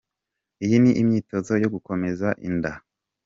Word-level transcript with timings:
Iyi 0.63 0.77
ni 0.83 0.91
imyitozo 1.01 1.51
yo 1.63 1.67
gukomeza 1.73 2.27
inda. 2.47 2.71